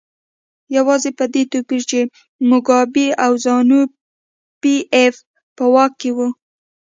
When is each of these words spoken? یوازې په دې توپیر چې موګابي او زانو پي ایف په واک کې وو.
یوازې 0.75 1.11
په 1.17 1.25
دې 1.33 1.43
توپیر 1.51 1.81
چې 1.91 1.99
موګابي 2.49 3.07
او 3.25 3.31
زانو 3.43 3.81
پي 4.61 4.75
ایف 4.95 5.15
په 5.57 5.65
واک 5.73 5.91
کې 6.01 6.11
وو. 6.17 6.27